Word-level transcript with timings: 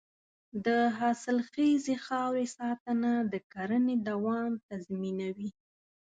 د 0.65 0.67
حاصلخیزې 0.97 1.95
خاورې 2.05 2.45
ساتنه 2.57 3.11
د 3.31 3.33
کرنې 3.53 3.95
دوام 4.09 4.51
تضمینوي. 4.69 5.49